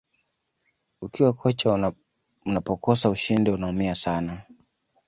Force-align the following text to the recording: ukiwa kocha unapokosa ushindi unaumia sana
ukiwa 1.01 1.33
kocha 1.33 1.93
unapokosa 2.45 3.09
ushindi 3.09 3.51
unaumia 3.51 3.95
sana 3.95 4.41